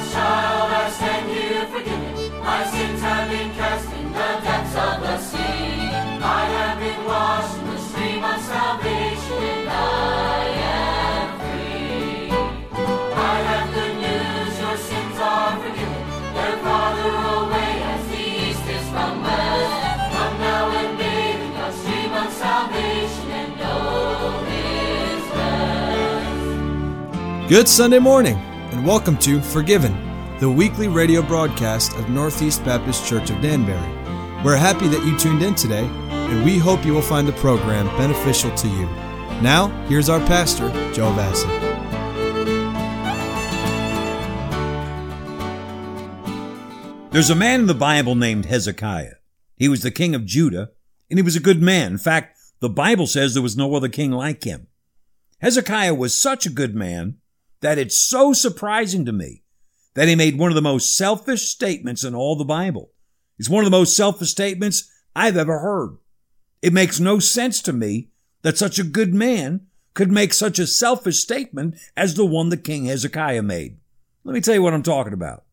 [0.00, 2.14] I forgiven.
[2.40, 5.90] My sins have been cast in the depths of the sea.
[6.22, 12.30] I have been washed in the stream of salvation, and I am free.
[12.30, 16.04] I have good news, your sins are forgiven.
[16.34, 20.12] They're farther away as the east is from west.
[20.14, 25.22] Come now and bathe in the stream of salvation and know His.
[27.48, 28.38] Good Sunday morning,
[28.78, 29.92] and welcome to Forgiven,
[30.38, 33.76] the weekly radio broadcast of Northeast Baptist Church of Danbury.
[34.44, 37.86] We're happy that you tuned in today, and we hope you will find the program
[37.98, 38.86] beneficial to you.
[39.42, 41.48] Now, here's our pastor, Joe Vassy.
[47.10, 49.14] There's a man in the Bible named Hezekiah.
[49.56, 50.70] He was the king of Judah,
[51.10, 51.90] and he was a good man.
[51.90, 54.68] In fact, the Bible says there was no other king like him.
[55.40, 57.16] Hezekiah was such a good man
[57.60, 59.42] that it's so surprising to me
[59.94, 62.92] that he made one of the most selfish statements in all the Bible.
[63.38, 65.96] It's one of the most selfish statements I've ever heard.
[66.62, 68.10] It makes no sense to me
[68.42, 72.64] that such a good man could make such a selfish statement as the one that
[72.64, 73.78] King Hezekiah made.
[74.24, 75.44] Let me tell you what I'm talking about.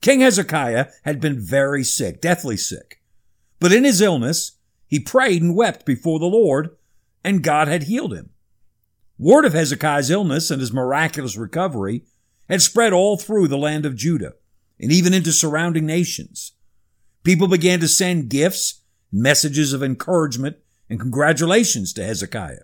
[0.00, 3.02] King Hezekiah had been very sick, deathly sick.
[3.58, 4.52] But in his illness,
[4.86, 6.76] he prayed and wept before the Lord,
[7.24, 8.30] and God had healed him.
[9.18, 12.04] Word of Hezekiah's illness and his miraculous recovery
[12.48, 14.34] had spread all through the land of Judah
[14.80, 16.52] and even into surrounding nations.
[17.24, 20.56] People began to send gifts, messages of encouragement,
[20.88, 22.62] and congratulations to Hezekiah.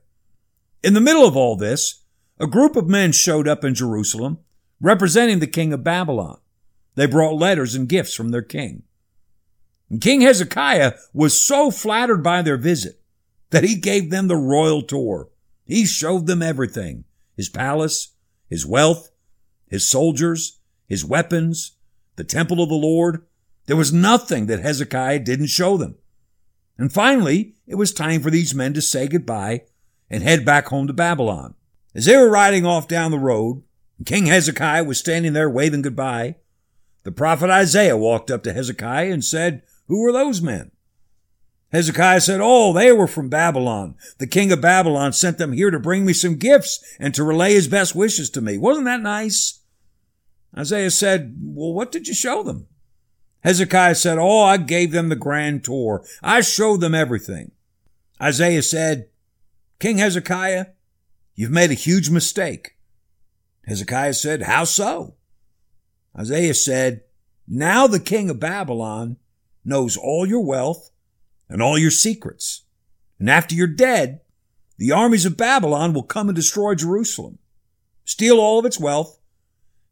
[0.83, 2.03] In the middle of all this,
[2.39, 4.39] a group of men showed up in Jerusalem
[4.81, 6.39] representing the king of Babylon.
[6.95, 8.85] They brought letters and gifts from their king.
[9.91, 13.01] And King Hezekiah was so flattered by their visit
[13.51, 15.29] that he gave them the royal tour.
[15.65, 17.05] He showed them everything
[17.37, 18.13] his palace,
[18.49, 19.11] his wealth,
[19.67, 21.73] his soldiers, his weapons,
[22.17, 23.27] the temple of the Lord.
[23.67, 25.97] There was nothing that Hezekiah didn't show them.
[26.79, 29.63] And finally, it was time for these men to say goodbye
[30.11, 31.55] and head back home to Babylon.
[31.95, 33.63] As they were riding off down the road,
[34.05, 36.37] King Hezekiah was standing there waving goodbye,
[37.05, 40.73] the prophet Isaiah walked up to Hezekiah and said, Who were those men?
[41.73, 43.97] Hezekiah said, Oh, they were from Babylon.
[44.19, 47.55] The king of Babylon sent them here to bring me some gifts and to relay
[47.55, 48.59] his best wishes to me.
[48.59, 49.61] Wasn't that nice?
[50.57, 52.69] Isaiah said, Well, what did you show them?
[53.43, 56.05] Hezekiah said, Oh, I gave them the grand tour.
[56.23, 57.51] I showed them everything.
[58.23, 59.09] Isaiah said,
[59.81, 60.67] King Hezekiah,
[61.35, 62.77] you've made a huge mistake.
[63.67, 65.15] Hezekiah said, How so?
[66.17, 67.03] Isaiah said,
[67.49, 69.17] Now the king of Babylon
[69.65, 70.91] knows all your wealth
[71.49, 72.63] and all your secrets.
[73.19, 74.21] And after you're dead,
[74.77, 77.39] the armies of Babylon will come and destroy Jerusalem,
[78.05, 79.21] steal all of its wealth,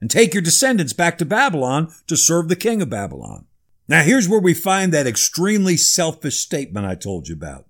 [0.00, 3.46] and take your descendants back to Babylon to serve the king of Babylon.
[3.86, 7.66] Now here's where we find that extremely selfish statement I told you about.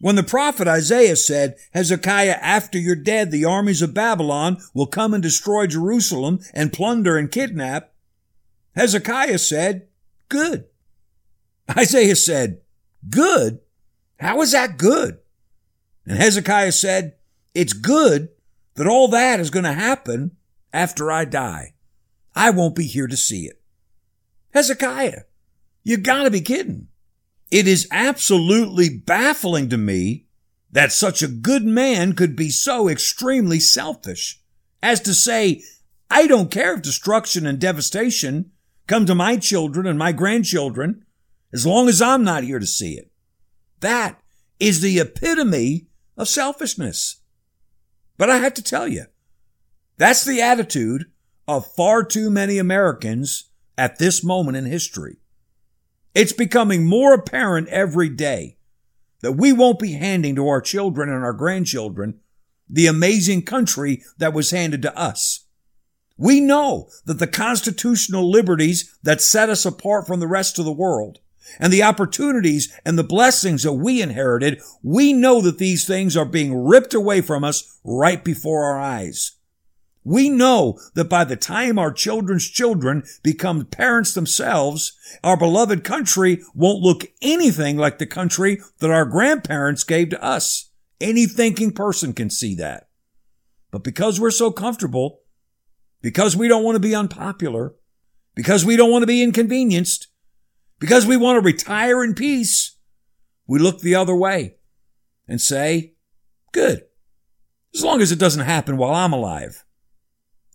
[0.00, 5.14] When the prophet Isaiah said, Hezekiah, after you're dead, the armies of Babylon will come
[5.14, 7.94] and destroy Jerusalem and plunder and kidnap,
[8.74, 9.86] Hezekiah said,
[10.28, 10.66] good.
[11.74, 12.60] Isaiah said,
[13.08, 13.60] good?
[14.20, 15.18] How is that good?
[16.06, 17.14] And Hezekiah said,
[17.54, 18.28] it's good
[18.74, 20.36] that all that is going to happen
[20.72, 21.74] after I die.
[22.34, 23.60] I won't be here to see it.
[24.52, 25.22] Hezekiah,
[25.82, 26.88] you gotta be kidding.
[27.50, 30.26] It is absolutely baffling to me
[30.70, 34.40] that such a good man could be so extremely selfish
[34.82, 35.62] as to say,
[36.10, 38.50] I don't care if destruction and devastation
[38.86, 41.04] come to my children and my grandchildren
[41.54, 43.10] as long as I'm not here to see it.
[43.78, 44.20] That
[44.58, 47.22] is the epitome of selfishness.
[48.18, 49.04] But I have to tell you,
[49.96, 51.04] that's the attitude
[51.46, 55.18] of far too many Americans at this moment in history.
[56.12, 58.58] It's becoming more apparent every day
[59.20, 62.20] that we won't be handing to our children and our grandchildren
[62.68, 65.46] the amazing country that was handed to us.
[66.16, 70.72] We know that the constitutional liberties that set us apart from the rest of the
[70.72, 71.20] world
[71.58, 76.24] and the opportunities and the blessings that we inherited, we know that these things are
[76.24, 79.32] being ripped away from us right before our eyes.
[80.04, 84.92] We know that by the time our children's children become parents themselves,
[85.24, 90.70] our beloved country won't look anything like the country that our grandparents gave to us.
[91.00, 92.88] Any thinking person can see that.
[93.70, 95.22] But because we're so comfortable,
[96.02, 97.74] because we don't want to be unpopular,
[98.34, 100.08] because we don't want to be inconvenienced,
[100.78, 102.76] because we want to retire in peace,
[103.46, 104.56] we look the other way
[105.28, 105.94] and say,
[106.52, 106.82] good,
[107.74, 109.64] as long as it doesn't happen while I'm alive.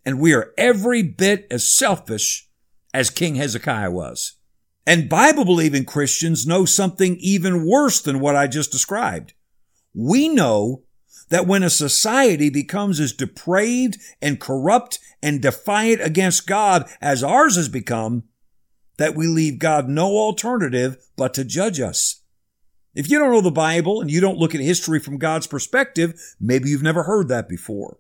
[0.06, 2.50] and we are every bit as selfish
[2.94, 4.38] as King Hezekiah was.
[4.88, 9.34] And Bible believing Christians know something even worse than what I just described.
[9.94, 10.84] We know
[11.30, 17.56] that when a society becomes as depraved and corrupt and defiant against God as ours
[17.56, 18.24] has become,
[19.00, 22.22] that we leave God no alternative but to judge us.
[22.94, 26.22] If you don't know the Bible and you don't look at history from God's perspective,
[26.38, 28.00] maybe you've never heard that before.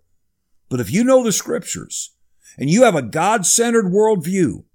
[0.67, 2.15] But if you know the scriptures
[2.57, 4.65] and you have a God-centered worldview,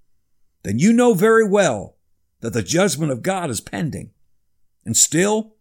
[0.62, 1.98] then you know very well
[2.40, 4.12] that the judgment of God is pending.
[4.82, 5.56] And still,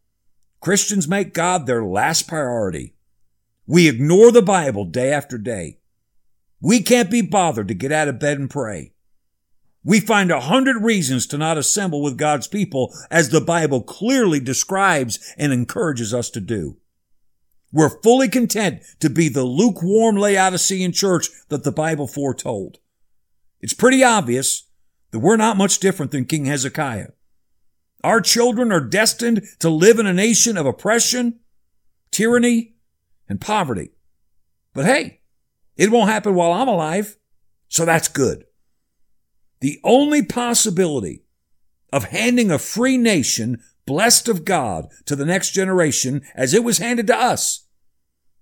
[0.62, 2.95] Christians make God their last priority.
[3.68, 5.80] We ignore the Bible day after day.
[6.62, 8.92] We can't be bothered to get out of bed and pray.
[9.83, 14.39] We find a hundred reasons to not assemble with God's people as the Bible clearly
[14.39, 16.77] describes and encourages us to do.
[17.71, 22.77] We're fully content to be the lukewarm Laodicean church that the Bible foretold.
[23.59, 24.69] It's pretty obvious
[25.12, 27.09] that we're not much different than King Hezekiah.
[28.03, 31.39] Our children are destined to live in a nation of oppression,
[32.12, 32.75] tyranny,
[33.27, 33.91] and poverty.
[34.74, 35.21] But hey,
[35.75, 37.18] it won't happen while I'm alive,
[37.69, 38.45] so that's good.
[39.63, 41.24] The only possibility
[41.94, 46.80] of handing a free nation blessed of God to the next generation as it was
[46.80, 47.65] handed to us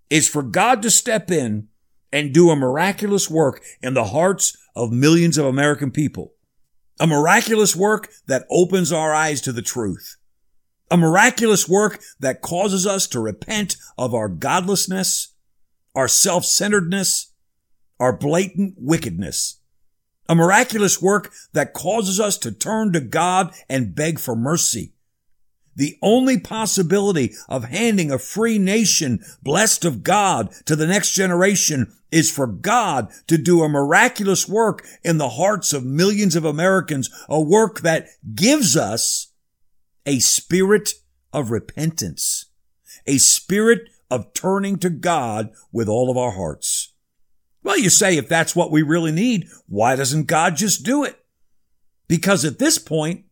[0.09, 1.67] is for God to step in
[2.11, 6.33] and do a miraculous work in the hearts of millions of American people.
[6.99, 10.17] A miraculous work that opens our eyes to the truth.
[10.89, 15.35] A miraculous work that causes us to repent of our godlessness,
[15.93, 17.31] our self-centeredness,
[17.99, 19.60] our blatant wickedness
[20.29, 24.93] a miraculous work that causes us to turn to God and beg for mercy.
[25.75, 31.93] The only possibility of handing a free nation blessed of God to the next generation
[32.11, 37.09] is for God to do a miraculous work in the hearts of millions of Americans,
[37.29, 39.31] a work that gives us
[40.05, 40.93] a spirit
[41.31, 42.47] of repentance,
[43.07, 46.80] a spirit of turning to God with all of our hearts.
[47.63, 51.17] Well, you say if that's what we really need, why doesn't God just do it?
[52.07, 53.25] Because at this point,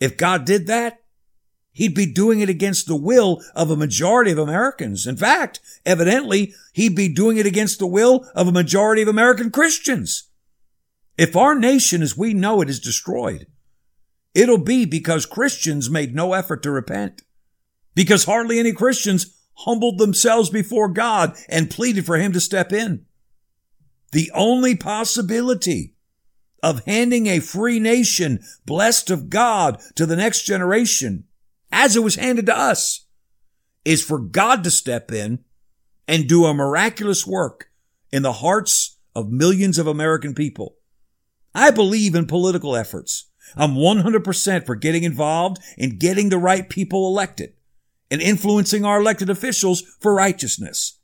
[0.00, 1.02] if God did that,
[1.72, 5.06] he'd be doing it against the will of a majority of Americans.
[5.06, 9.50] In fact, evidently, he'd be doing it against the will of a majority of American
[9.50, 10.30] Christians.
[11.18, 13.46] If our nation as we know it is destroyed,
[14.34, 17.22] it'll be because Christians made no effort to repent.
[17.94, 23.06] Because hardly any Christians humbled themselves before God and pleaded for him to step in.
[24.14, 25.96] The only possibility
[26.62, 31.24] of handing a free nation blessed of God to the next generation,
[31.72, 33.06] as it was handed to us,
[33.84, 35.40] is for God to step in
[36.06, 37.72] and do a miraculous work
[38.12, 40.76] in the hearts of millions of American people.
[41.52, 43.28] I believe in political efforts.
[43.56, 47.54] I'm 100% for getting involved in getting the right people elected
[48.12, 51.00] and influencing our elected officials for righteousness.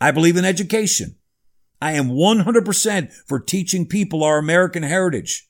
[0.00, 1.17] I believe in education.
[1.80, 5.48] I am 100% for teaching people our American heritage,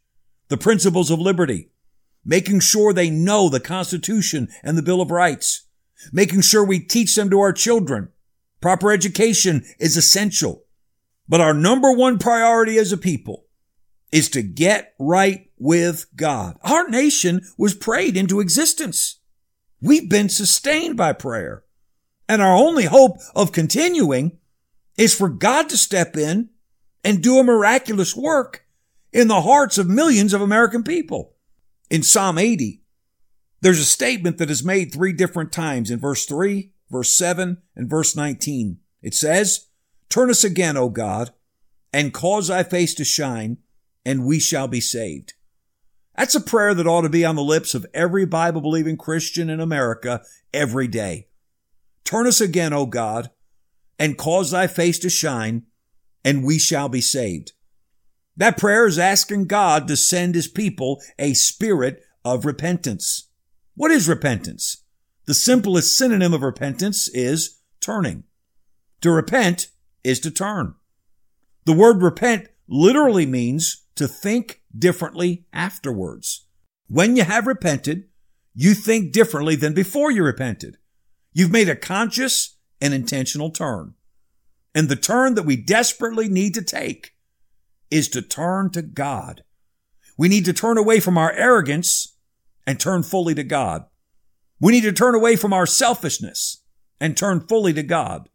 [0.49, 1.71] the principles of liberty,
[2.25, 5.67] making sure they know the Constitution and the Bill of Rights,
[6.13, 8.11] making sure we teach them to our children.
[8.61, 10.64] Proper education is essential.
[11.29, 13.47] But our number one priority as a people
[14.11, 16.57] is to get right with God.
[16.62, 19.21] Our nation was prayed into existence.
[19.81, 21.64] We've been sustained by prayer.
[22.29, 24.38] And our only hope of continuing
[24.99, 26.50] is for God to step in
[27.05, 28.67] and do a miraculous work
[29.12, 31.35] in the hearts of millions of American people.
[31.88, 32.83] In Psalm 80,
[33.61, 37.88] there's a statement that is made three different times in verse 3, verse 7, and
[37.88, 38.78] verse 19.
[39.00, 39.69] It says,
[40.09, 41.31] Turn us again, O God,
[41.93, 43.59] and cause thy face to shine,
[44.05, 45.35] and we shall be saved.
[46.17, 49.49] That's a prayer that ought to be on the lips of every Bible believing Christian
[49.49, 51.28] in America every day.
[52.05, 53.31] Turn us again, O God,
[53.99, 55.64] and cause thy face to shine,
[56.25, 57.52] and we shall be saved.
[58.37, 63.28] That prayer is asking God to send his people a spirit of repentance.
[63.75, 64.85] What is repentance?
[65.26, 68.25] The simplest synonym of repentance is turning.
[69.00, 69.69] To repent
[70.05, 70.75] is to turn.
[71.64, 76.47] The word repent literally means to think differently afterwards.
[76.87, 78.05] When you have repented,
[78.55, 80.78] you think differently than before you repented.
[81.33, 83.94] You've made a conscious an intentional turn.
[84.75, 87.14] And the turn that we desperately need to take
[87.90, 89.42] is to turn to God.
[90.16, 92.16] We need to turn away from our arrogance
[92.66, 93.87] and turn fully to God.
[94.61, 96.62] We need to turn away from our selfishness
[97.00, 98.28] and turn fully to God.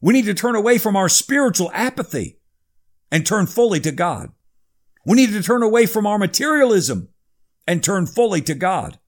[0.00, 2.38] We need to turn away from our spiritual apathy
[3.10, 4.30] and turn fully to God.
[5.06, 7.08] We need to turn away from our materialism
[7.66, 8.98] and turn fully to God.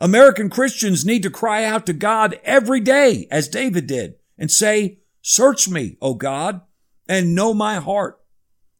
[0.00, 5.00] American Christians need to cry out to God every day, as David did, and say,
[5.20, 6.62] Search me, O God,
[7.08, 8.20] and know my heart.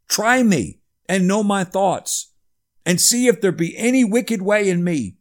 [0.09, 2.33] Try me and know my thoughts,
[2.85, 5.16] and see if there be any wicked way in me,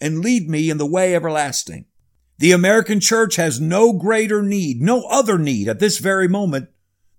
[0.00, 1.86] and lead me in the way everlasting.
[2.38, 6.68] The American church has no greater need, no other need at this very moment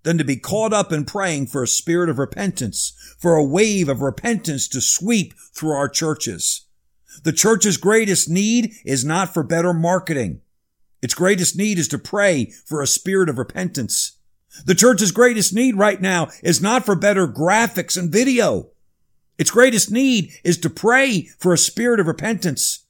[0.03, 3.89] than to be caught up in praying for a spirit of repentance, for a wave
[3.89, 6.66] of repentance to sweep through our churches.
[7.23, 10.41] The church's greatest need is not for better marketing.
[11.01, 14.17] Its greatest need is to pray for a spirit of repentance.
[14.65, 18.69] The church's greatest need right now is not for better graphics and video.
[19.37, 22.85] Its greatest need is to pray for a spirit of repentance.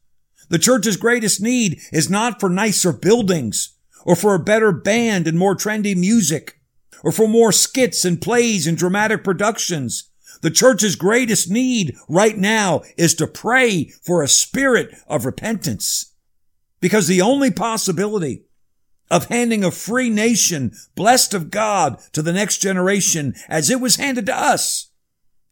[0.49, 5.37] The church's greatest need is not for nicer buildings or for a better band and
[5.37, 6.61] more trendy music
[7.03, 10.06] or for more skits and plays and dramatic productions.
[10.41, 16.13] The church's greatest need right now is to pray for a spirit of repentance
[16.79, 18.43] because the only possibility
[19.09, 23.95] of handing a free nation blessed of God to the next generation as it was
[23.95, 24.91] handed to us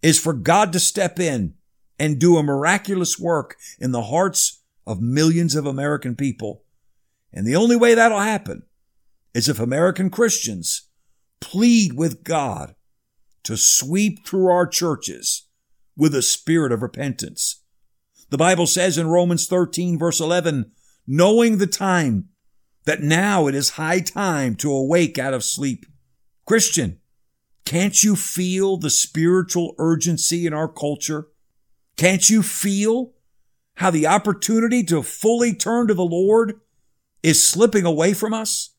[0.01, 1.55] is for God to step in
[1.97, 6.63] and do a miraculous work in the hearts of millions of American people.
[7.33, 8.63] And the only way that'll happen
[9.33, 10.89] is if American Christians
[11.39, 12.75] plead with God
[13.45, 15.47] to sweep through our churches
[15.95, 17.63] with a spirit of repentance.
[18.29, 20.71] The Bible says in Romans 13 verse 11,
[21.07, 22.29] knowing the time
[22.85, 25.85] that now it is high time to awake out of sleep.
[26.45, 26.99] Christian,
[27.65, 31.27] can't you feel the spiritual urgency in our culture?
[31.97, 33.13] Can't you feel
[33.75, 36.59] how the opportunity to fully turn to the Lord
[37.23, 38.74] is slipping away from us?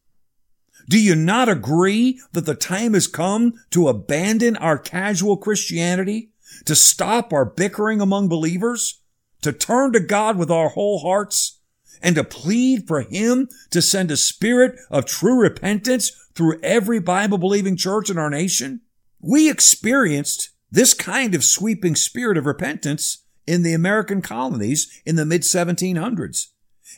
[0.89, 6.31] Do you not agree that the time has come to abandon our casual Christianity,
[6.65, 9.03] to stop our bickering among believers,
[9.43, 11.61] to turn to God with our whole hearts,
[12.03, 17.39] and to plead for Him to send a spirit of true repentance through every Bible
[17.39, 18.83] believing church in our nation?
[19.21, 25.27] We experienced this kind of sweeping spirit of repentance in the American colonies in the
[25.27, 26.47] mid 1700s.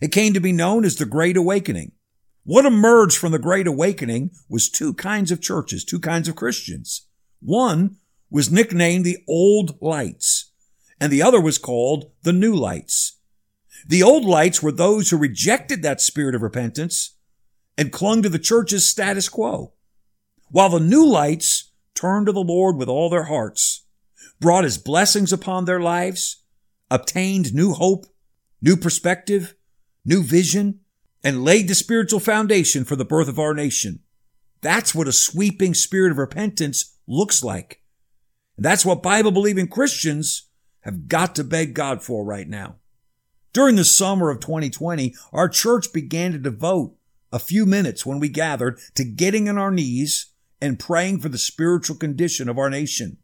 [0.03, 1.93] It came to be known as the Great Awakening.
[2.49, 7.07] What emerged from the Great Awakening was two kinds of churches, two kinds of Christians.
[7.41, 7.97] One
[8.31, 10.51] was nicknamed the Old Lights,
[10.99, 13.19] and the other was called the New Lights.
[13.87, 17.19] The Old Lights were those who rejected that spirit of repentance
[17.77, 19.75] and clung to the church's status quo,
[20.49, 23.85] while the New Lights turned to the Lord with all their hearts,
[24.41, 26.45] brought his blessings upon their lives,
[26.91, 28.07] obtained new hope,
[28.63, 29.55] new perspective,
[30.03, 30.81] new vision,
[31.23, 34.01] and laid the spiritual foundation for the birth of our nation.
[34.61, 37.83] That's what a sweeping spirit of repentance looks like.
[38.57, 40.49] And that's what Bible believing Christians
[40.81, 42.77] have got to beg God for right now.
[43.53, 46.95] During the summer of 2020, our church began to devote
[47.33, 51.39] a few minutes when we gathered to getting on our knees and praying for the
[51.39, 53.19] spiritual condition of our nation.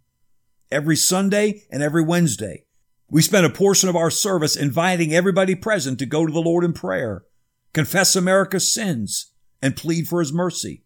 [0.70, 2.64] Every Sunday and every Wednesday,
[3.08, 6.64] we spent a portion of our service inviting everybody present to go to the Lord
[6.64, 7.24] in prayer
[7.74, 10.84] confess America's sins, and plead for his mercy.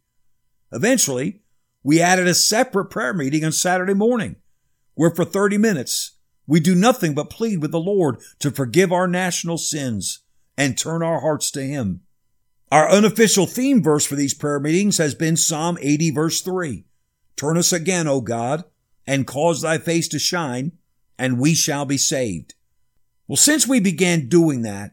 [0.73, 1.43] Eventually,
[1.85, 4.37] we added a separate prayer meeting on Saturday morning,
[4.95, 6.13] where for 30 minutes,
[6.47, 10.21] we do nothing but plead with the Lord to forgive our national sins
[10.57, 12.01] and turn our hearts to him.
[12.73, 16.85] Our unofficial theme verse for these prayer meetings has been Psalm 80 verse 3.
[17.37, 18.65] Turn us again, O God,
[19.07, 20.73] and cause thy face to shine,
[21.19, 22.55] and we shall be saved.
[23.27, 24.93] Well, since we began doing that,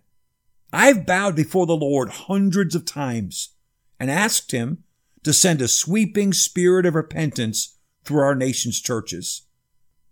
[0.77, 3.51] I've bowed before the Lord hundreds of times
[3.97, 4.83] and asked Him
[5.23, 9.43] to send a sweeping spirit of repentance through our nation's churches.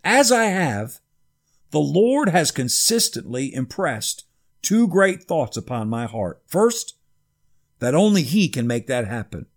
[0.06, 1.02] As I have,
[1.72, 4.24] the Lord has consistently impressed
[4.62, 6.42] two great thoughts upon my heart.
[6.48, 6.96] First,
[7.80, 9.48] that only He can make that happen.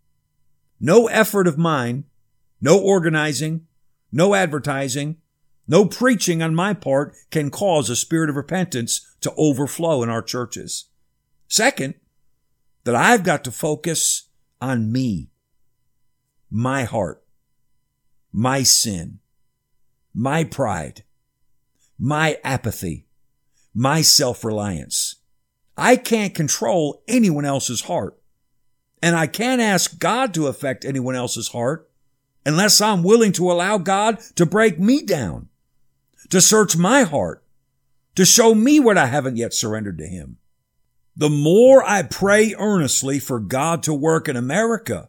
[0.80, 2.02] No effort of mine,
[2.60, 3.68] no organizing,
[4.10, 5.18] no advertising,
[5.68, 10.22] no preaching on my part can cause a spirit of repentance to overflow in our
[10.22, 10.86] churches.
[11.48, 11.94] Second,
[12.84, 14.28] that I've got to focus
[14.60, 15.30] on me,
[16.50, 17.22] my heart,
[18.32, 19.18] my sin,
[20.14, 21.04] my pride,
[21.98, 23.06] my apathy,
[23.74, 25.16] my self-reliance.
[25.76, 28.18] I can't control anyone else's heart.
[29.02, 31.90] And I can't ask God to affect anyone else's heart
[32.46, 35.48] unless I'm willing to allow God to break me down,
[36.30, 37.44] to search my heart,
[38.14, 40.38] to show me what I haven't yet surrendered to Him.
[41.16, 45.08] The more I pray earnestly for God to work in America,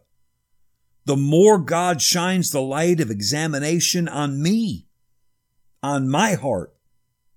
[1.04, 4.86] the more God shines the light of examination on me,
[5.82, 6.74] on my heart,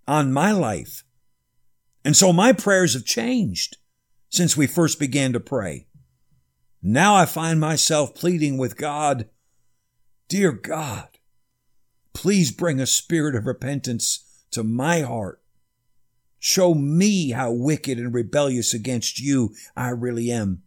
[0.08, 1.04] on my life.
[2.06, 3.78] And so my prayers have changed
[4.30, 5.88] since we first began to pray.
[6.82, 9.30] Now I find myself pleading with God,
[10.30, 11.10] Dear God,
[12.13, 15.41] please bring a spirit of repentance to my heart.
[16.44, 20.64] Show me how wicked and rebellious against you I really am.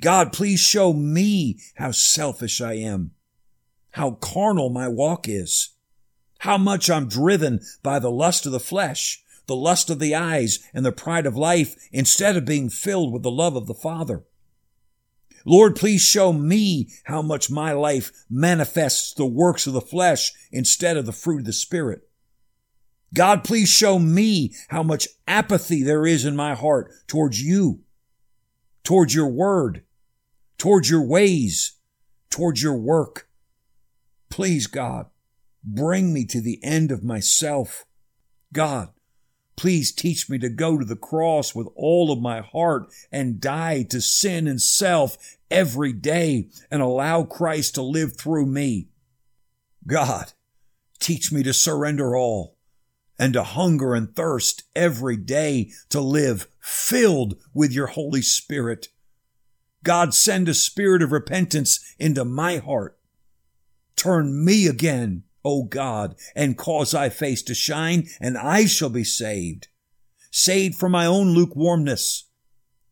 [0.00, 3.10] God, please show me how selfish I am,
[3.90, 5.74] how carnal my walk is,
[6.38, 10.60] how much I'm driven by the lust of the flesh, the lust of the eyes,
[10.72, 14.24] and the pride of life instead of being filled with the love of the Father.
[15.44, 20.96] Lord, please show me how much my life manifests the works of the flesh instead
[20.96, 22.08] of the fruit of the Spirit.
[23.14, 27.80] God, please show me how much apathy there is in my heart towards you,
[28.82, 29.84] towards your word,
[30.58, 31.76] towards your ways,
[32.28, 33.28] towards your work.
[34.30, 35.06] Please, God,
[35.62, 37.86] bring me to the end of myself.
[38.52, 38.90] God,
[39.56, 43.84] Please teach me to go to the cross with all of my heart and die
[43.84, 45.16] to sin and self
[45.50, 48.88] every day and allow Christ to live through me.
[49.86, 50.32] God,
[50.98, 52.53] teach me to surrender all
[53.18, 58.88] and to hunger and thirst every day to live filled with your Holy Spirit.
[59.82, 62.98] God, send a spirit of repentance into my heart.
[63.96, 69.04] Turn me again O God, and cause thy face to shine, and I shall be
[69.04, 69.68] saved.
[70.30, 72.24] Saved from my own lukewarmness,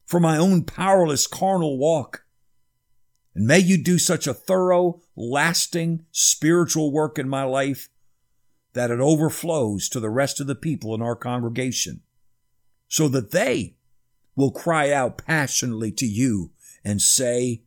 [0.05, 2.25] from my own powerless carnal walk.
[3.35, 7.89] And may you do such a thorough, lasting spiritual work in my life
[8.75, 12.03] that it overflows to the rest of the people in our congregation,
[12.89, 13.77] so that they
[14.35, 16.51] will cry out passionately to you
[16.85, 17.63] and say,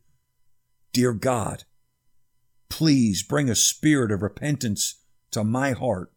[0.92, 1.64] Dear God,
[2.68, 4.96] Please bring a spirit of repentance
[5.30, 6.12] to my heart.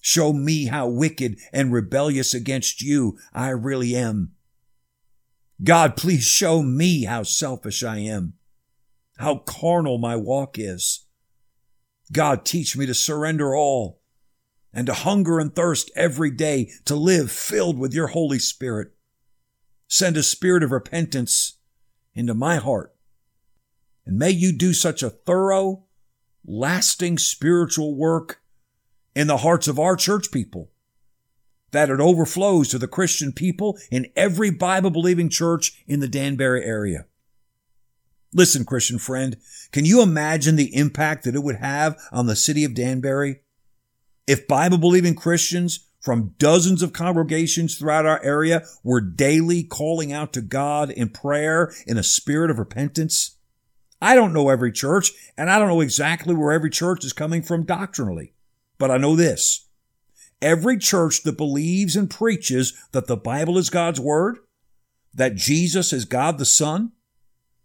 [0.00, 4.32] Show me how wicked and rebellious against you I really am.
[5.62, 8.34] God, please show me how selfish I am,
[9.18, 11.01] how carnal my walk is.
[12.12, 14.00] God, teach me to surrender all
[14.72, 18.92] and to hunger and thirst every day to live filled with your Holy Spirit.
[19.88, 21.58] Send a spirit of repentance
[22.14, 22.92] into my heart
[24.04, 25.84] and may you do such a thorough,
[26.44, 28.40] lasting spiritual work
[29.14, 30.70] in the hearts of our church people
[31.70, 36.64] that it overflows to the Christian people in every Bible believing church in the Danbury
[36.64, 37.06] area.
[38.34, 39.36] Listen, Christian friend,
[39.72, 43.40] can you imagine the impact that it would have on the city of Danbury
[44.26, 50.32] if Bible believing Christians from dozens of congregations throughout our area were daily calling out
[50.32, 53.36] to God in prayer in a spirit of repentance?
[54.00, 57.42] I don't know every church, and I don't know exactly where every church is coming
[57.42, 58.32] from doctrinally.
[58.78, 59.68] But I know this.
[60.40, 64.38] Every church that believes and preaches that the Bible is God's Word,
[65.14, 66.90] that Jesus is God the Son,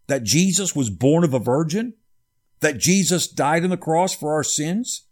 [0.07, 1.93] that Jesus was born of a virgin,
[2.59, 5.03] that Jesus died on the cross for our sins,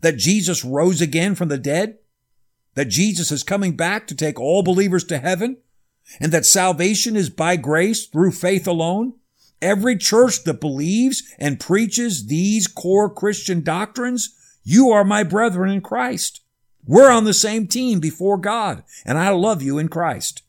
[0.00, 1.98] that Jesus rose again from the dead,
[2.74, 5.58] that Jesus is coming back to take all believers to heaven,
[6.20, 9.14] and that salvation is by grace through faith alone,
[9.62, 15.80] Every church that believes and preaches these core Christian doctrines, you are my brethren in
[15.80, 16.42] Christ.
[16.84, 20.42] We're on the same team before God, and I love you in Christ.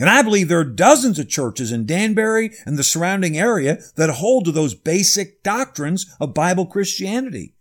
[0.00, 4.08] And I believe there are dozens of churches in Danbury and the surrounding area that
[4.08, 7.52] hold to those basic doctrines of Bible Christianity.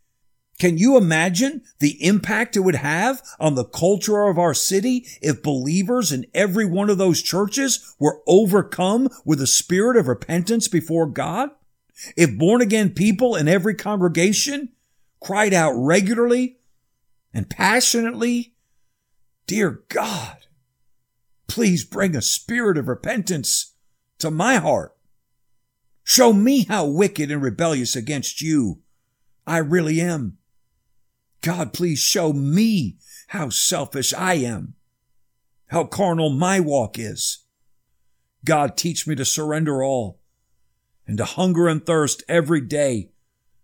[0.58, 5.44] Can you imagine the impact it would have on the culture of our city if
[5.44, 11.08] believers in every one of those churches were overcome with a spirit of repentance before
[11.08, 11.50] God?
[12.16, 14.70] If born again people in every congregation
[15.22, 16.60] cried out regularly
[17.34, 18.54] and passionately,
[19.46, 20.39] Dear God,
[21.50, 23.76] please bring a spirit of repentance
[24.20, 24.96] to my heart.
[26.04, 28.82] Show me how wicked and rebellious against you
[29.46, 30.38] I really am.
[31.42, 32.98] God, please show me
[33.30, 34.76] how selfish I am,
[35.68, 37.46] how carnal my walk is.
[38.46, 40.20] God, teach me to surrender all
[41.08, 43.10] and to hunger and thirst every day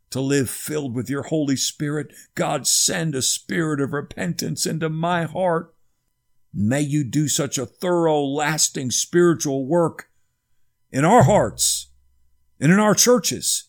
[0.10, 2.12] to live filled with your Holy Spirit.
[2.34, 5.75] God, send a spirit of repentance into my heart.
[6.58, 10.10] May you do such a thorough, lasting spiritual work
[10.90, 11.90] in our hearts
[12.62, 13.66] and in our churches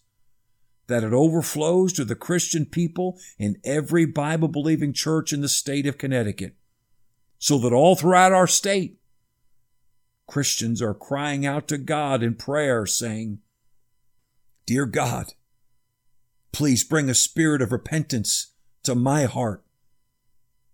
[0.87, 5.85] that it overflows to the Christian people in every Bible believing church in the state
[5.85, 6.55] of Connecticut,
[7.41, 9.01] so that all throughout our state,
[10.29, 13.41] Christians are crying out to God in prayer, saying,
[14.65, 15.35] Dear God,
[16.53, 18.53] please bring a spirit of repentance
[18.85, 19.66] to my heart.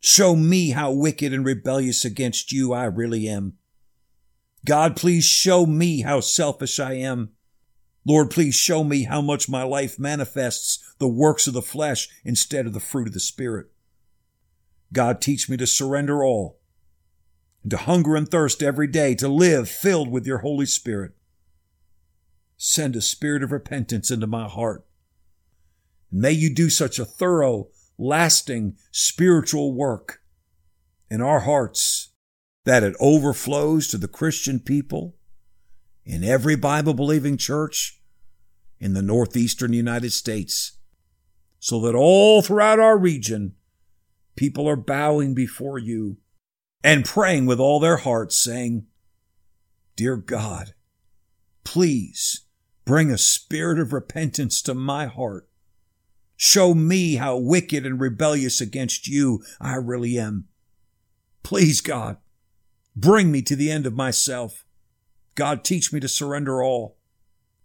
[0.04, 3.54] Show me how wicked and rebellious against you I really am.
[4.64, 7.30] God, please show me how selfish I am.
[8.04, 12.66] Lord, please show me how much my life manifests the works of the flesh instead
[12.66, 13.68] of the fruit of the Spirit.
[14.92, 16.58] God, teach me to surrender all
[17.62, 21.12] and to hunger and thirst every day to live filled with your Holy Spirit.
[22.56, 24.84] Send a spirit of repentance into my heart.
[26.10, 30.22] May you do such a thorough, lasting spiritual work
[31.10, 32.10] in our hearts
[32.64, 35.16] that it overflows to the Christian people
[36.04, 38.00] in every Bible believing church
[38.78, 40.78] in the northeastern United States,
[41.60, 43.54] so that all throughout our region,
[44.34, 46.16] people are bowing before you
[46.82, 48.86] and praying with all their hearts, saying,
[49.94, 50.74] Dear God,
[51.62, 52.46] please
[52.84, 55.48] bring a spirit of repentance to my heart.
[56.44, 60.48] Show me how wicked and rebellious against you I really am.
[61.44, 62.16] Please, God,
[62.96, 64.64] bring me to the end of myself.
[65.36, 66.96] God, teach me to surrender all,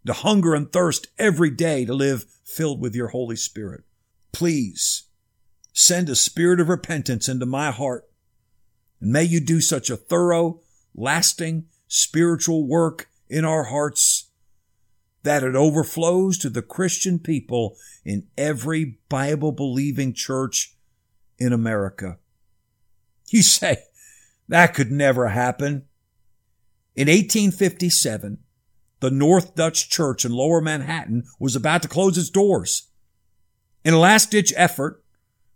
[0.05, 3.83] to hunger and thirst every day to live filled with your Holy Spirit.
[4.31, 5.07] Please
[5.73, 8.07] send a spirit of repentance into my heart
[9.01, 10.61] and may you do such a thorough,
[10.93, 14.26] lasting, spiritual work in our hearts
[15.27, 20.73] that it overflows to the Christian people in every Bible believing church
[21.37, 22.17] in America.
[23.27, 23.79] You say,
[24.47, 25.83] that could never happen.
[26.95, 28.37] In 1857,
[29.01, 32.87] the North Dutch Church in Lower Manhattan was about to close its doors.
[33.83, 35.03] In a last ditch effort,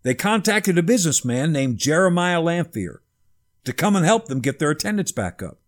[0.03, 3.01] they contacted a businessman named Jeremiah Lanphier
[3.63, 5.61] to come and help them get their attendance back up.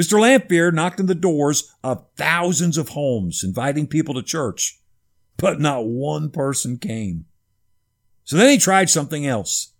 [0.00, 0.18] Mr.
[0.18, 4.80] Lanphier knocked on the doors of thousands of homes, inviting people to church,
[5.36, 7.26] but not one person came.
[8.24, 9.74] So then he tried something else.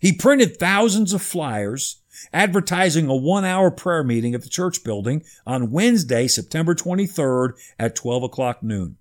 [0.00, 5.24] He printed thousands of flyers advertising a one hour prayer meeting at the church building
[5.44, 8.96] on Wednesday, September 23rd at 12 o'clock noon.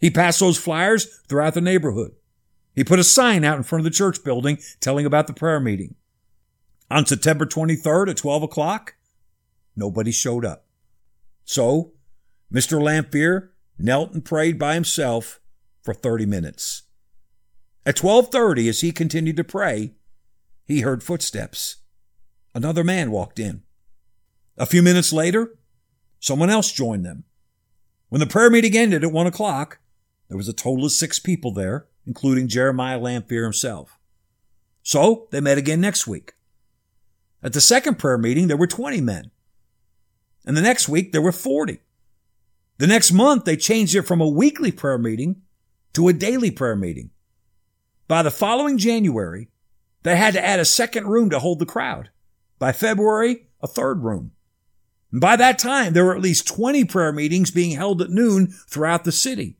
[0.00, 2.10] He passed those flyers throughout the neighborhood.
[2.74, 5.60] He put a sign out in front of the church building telling about the prayer
[5.60, 5.94] meeting.
[6.90, 8.94] On September 23rd at 12 o'clock,
[9.76, 10.66] nobody showed up.
[11.44, 11.92] So,
[12.52, 12.80] Mr.
[12.82, 15.40] Lanphier knelt and prayed by himself
[15.82, 16.82] for 30 minutes.
[17.86, 19.94] At 12:30 as he continued to pray,
[20.66, 21.76] he heard footsteps.
[22.54, 23.62] Another man walked in.
[24.56, 25.58] A few minutes later,
[26.18, 27.24] someone else joined them.
[28.08, 29.78] When the prayer meeting ended at one o'clock,
[30.28, 33.98] there was a total of six people there, including Jeremiah Lanphier himself.
[34.82, 36.34] So they met again next week.
[37.42, 39.30] At the second prayer meeting, there were 20 men.
[40.50, 41.78] And the next week, there were 40.
[42.78, 45.42] The next month, they changed it from a weekly prayer meeting
[45.92, 47.10] to a daily prayer meeting.
[48.08, 49.48] By the following January,
[50.02, 52.10] they had to add a second room to hold the crowd.
[52.58, 54.32] By February, a third room.
[55.12, 58.48] And by that time, there were at least 20 prayer meetings being held at noon
[58.68, 59.56] throughout the city,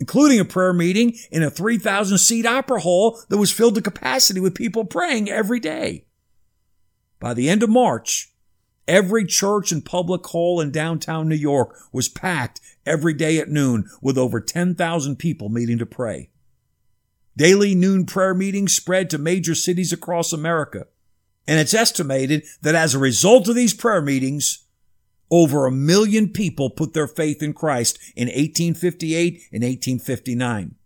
[0.00, 4.40] including a prayer meeting in a 3,000 seat opera hall that was filled to capacity
[4.40, 6.06] with people praying every day.
[7.20, 8.33] By the end of March,
[8.86, 13.88] every church and public hall in downtown New York was packed every day at noon
[14.00, 16.30] with over 10,000 people meeting to pray.
[17.36, 20.86] Daily noon prayer meetings spread to major cities across America.
[21.46, 24.66] And it's estimated that as a result of these prayer meetings,
[25.30, 30.76] over a million people put their faith in Christ in 1858 and 1859.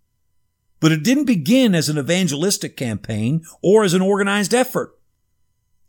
[0.81, 4.98] But it didn't begin as an evangelistic campaign or as an organized effort.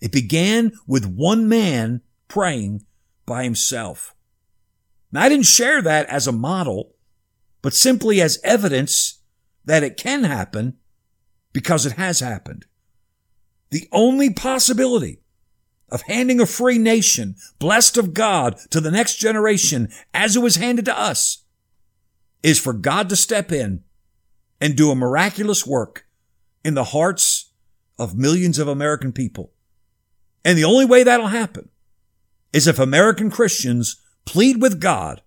[0.01, 2.85] It began with one man praying
[3.25, 4.15] by himself.
[5.11, 6.95] Now, I didn't share that as a model,
[7.61, 9.19] but simply as evidence
[9.65, 10.77] that it can happen
[11.51, 12.65] because it has happened.
[13.71, 15.21] The only possibility
[15.89, 20.55] of handing a free nation, blessed of God, to the next generation as it was
[20.55, 21.43] handed to us
[22.43, 23.83] is for God to step in
[24.61, 26.05] and do a miraculous work
[26.63, 27.51] in the hearts
[27.97, 29.51] of millions of American people.
[30.43, 31.69] And the only way that'll happen
[32.53, 35.21] is if American Christians plead with God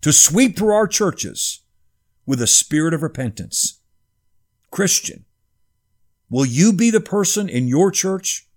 [0.00, 1.60] to sweep through our churches
[2.26, 3.80] with a spirit of repentance.
[4.70, 5.24] Christian,
[6.28, 8.48] will you be the person in your church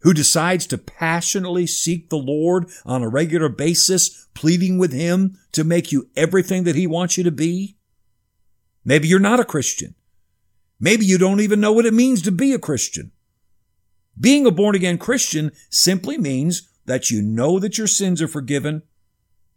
[0.00, 5.64] who decides to passionately seek the Lord on a regular basis, pleading with Him to
[5.64, 7.76] make you everything that He wants you to be?
[8.84, 9.94] Maybe you're not a Christian.
[10.78, 13.12] Maybe you don't even know what it means to be a Christian.
[14.20, 18.82] Being a born again Christian simply means that you know that your sins are forgiven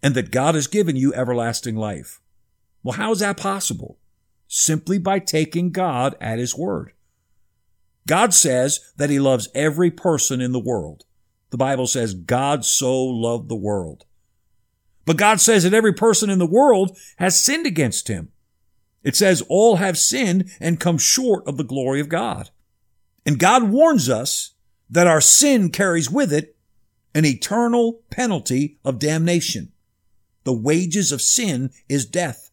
[0.02, 2.21] and that God has given you everlasting life.
[2.82, 3.97] Well, how is that possible?
[4.47, 6.93] Simply by taking God at His word.
[8.08, 11.06] God says that He loves every person in the world.
[11.49, 14.06] The Bible says God so loved the world.
[15.06, 18.32] But God says that every person in the world has sinned against Him.
[19.04, 22.49] It says all have sinned and come short of the glory of God.
[23.26, 24.52] And God warns us
[24.93, 26.56] that our sin carries with it
[27.15, 29.71] an eternal penalty of damnation.
[30.43, 32.51] The wages of sin is death.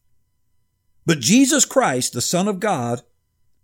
[1.05, 3.03] But Jesus Christ, the Son of God,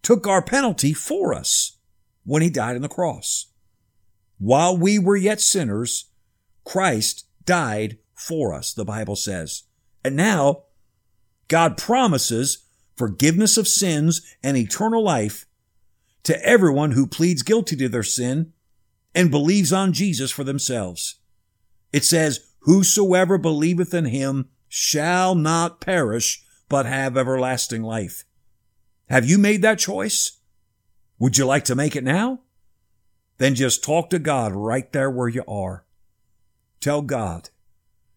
[0.02, 1.78] took our penalty for us
[2.24, 3.46] when he died on the cross.
[4.38, 6.10] While we were yet sinners,
[6.64, 9.62] Christ died for us, the Bible says.
[10.04, 10.64] And now
[11.48, 15.46] God promises forgiveness of sins and eternal life
[16.24, 18.52] to everyone who pleads guilty to their sin
[19.16, 21.16] and believes on Jesus for themselves.
[21.90, 28.24] It says, Whosoever believeth in him shall not perish, but have everlasting life.
[29.08, 30.38] Have you made that choice?
[31.18, 32.40] Would you like to make it now?
[33.38, 35.86] Then just talk to God right there where you are.
[36.80, 37.48] Tell God,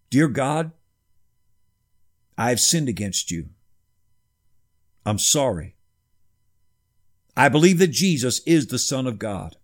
[0.09, 0.71] Dear God,
[2.37, 3.49] I have sinned against you.
[5.05, 5.75] I'm sorry.
[7.37, 9.55] I believe that Jesus is the Son of God.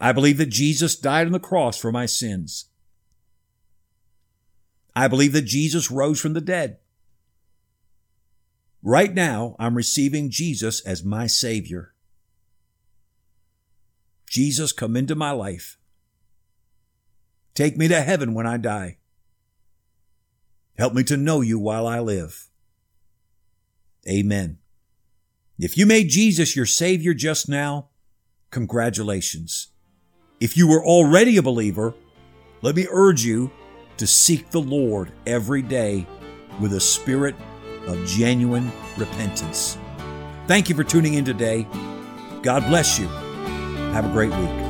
[0.00, 2.66] I believe that Jesus died on the cross for my sins.
[4.94, 6.78] I believe that Jesus rose from the dead.
[8.82, 11.92] Right now, I'm receiving Jesus as my Savior.
[14.28, 15.78] Jesus, come into my life.
[17.54, 18.98] Take me to heaven when I die.
[20.78, 22.48] Help me to know you while I live.
[24.08, 24.58] Amen.
[25.58, 27.88] If you made Jesus your Savior just now,
[28.50, 29.68] congratulations.
[30.38, 31.94] If you were already a believer,
[32.60, 33.50] let me urge you
[33.96, 36.06] to seek the Lord every day
[36.60, 37.34] with a spirit
[37.86, 39.78] of genuine repentance.
[40.46, 41.66] Thank you for tuning in today.
[42.42, 43.06] God bless you.
[43.92, 44.65] Have a great week.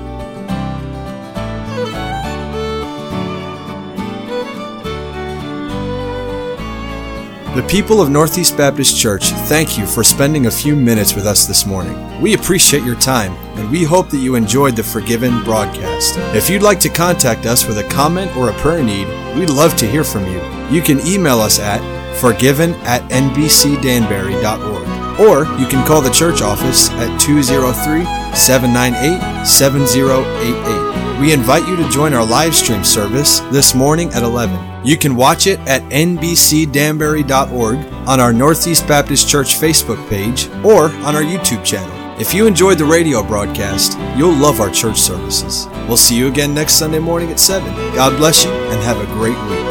[7.56, 11.46] The people of Northeast Baptist Church thank you for spending a few minutes with us
[11.46, 12.20] this morning.
[12.20, 16.18] We appreciate your time and we hope that you enjoyed the Forgiven broadcast.
[16.36, 19.06] If you'd like to contact us with a comment or a prayer need,
[19.38, 20.38] we'd love to hear from you.
[20.68, 21.80] You can email us at
[22.18, 31.20] forgiven at nbcdanbury.org or you can call the church office at 203 798 7088.
[31.20, 34.85] We invite you to join our live stream service this morning at 11.
[34.87, 41.16] You can watch it at nbcdanbury.org on our Northeast Baptist Church Facebook page or on
[41.16, 42.20] our YouTube channel.
[42.20, 45.66] If you enjoyed the radio broadcast, you'll love our church services.
[45.88, 47.66] We'll see you again next Sunday morning at 7.
[47.94, 49.66] God bless you and have a great week.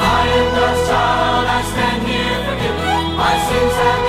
[0.00, 3.16] I am God's child, I stand here forgiven.
[3.16, 4.03] My sins have